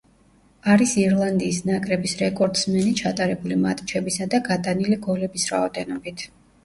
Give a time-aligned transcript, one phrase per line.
[0.75, 6.27] არის ირლანდიის ნაკრების რეკორდსმენი ჩატარებული მატჩებისა და გატანილი გოლების რაოდენობით.